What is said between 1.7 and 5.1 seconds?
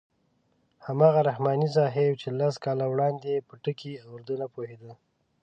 صاحب چې لس کاله وړاندې په ټکي اردو نه پوهېده.